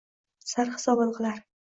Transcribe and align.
Sarhisobin 0.53 1.13
kilar 1.19 1.39